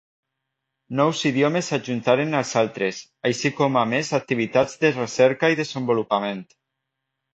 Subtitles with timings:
[0.99, 3.01] Nous idiomes ajuntaren als altres,
[3.31, 6.43] així com a més activitats de recerca i desenvolupament.